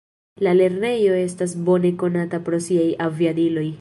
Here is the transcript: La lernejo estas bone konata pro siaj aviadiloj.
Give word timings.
La 0.45 0.53
lernejo 0.59 1.17
estas 1.25 1.53
bone 1.67 1.93
konata 2.05 2.41
pro 2.49 2.61
siaj 2.69 2.89
aviadiloj. 3.09 3.69